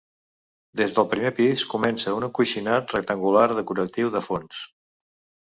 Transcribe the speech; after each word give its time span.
Des 0.79 0.95
del 0.95 1.05
primer 1.11 1.31
pis 1.39 1.65
comença 1.73 2.15
un 2.21 2.25
encoixinat 2.29 2.95
rectangular 2.97 3.45
decoratiu 3.61 4.11
de 4.19 4.25
fons. 4.31 4.65